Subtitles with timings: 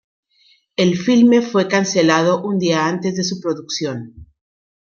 [0.77, 4.25] El filme fue cancelado un día antes de su producción.